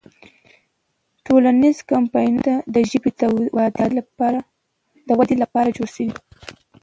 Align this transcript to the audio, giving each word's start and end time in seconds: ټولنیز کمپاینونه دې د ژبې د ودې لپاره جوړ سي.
ټولنیز 1.25 1.77
کمپاینونه 1.91 2.53
دې 2.73 2.73
د 2.73 2.77
ژبې 2.89 3.11
د 5.07 5.09
ودې 5.17 5.35
لپاره 5.43 5.69
جوړ 5.77 5.87
سي. 5.95 6.07